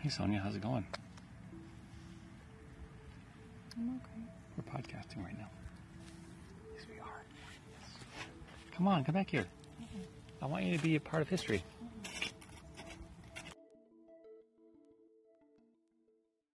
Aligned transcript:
Hey, 0.00 0.08
Sonia, 0.10 0.40
how's 0.40 0.54
it 0.54 0.62
going? 0.62 0.86
I'm 3.76 3.88
okay. 3.96 4.22
We're 4.56 4.72
podcasting 4.72 5.24
right 5.24 5.36
now. 5.36 5.48
Yes, 6.74 6.84
we 6.88 7.00
are. 7.00 7.22
Yes. 7.80 7.90
Come 8.76 8.86
on, 8.88 9.04
come 9.04 9.14
back 9.14 9.30
here. 9.30 9.46
I 10.40 10.46
want 10.46 10.64
you 10.64 10.76
to 10.76 10.82
be 10.82 10.94
a 10.94 11.00
part 11.00 11.22
of 11.22 11.28
history. 11.28 11.64